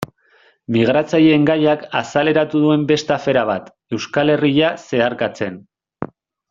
[0.75, 5.65] Migratzaileen gaiak azaleratu duen beste afera bat, Euskal Herria zeharkatzen.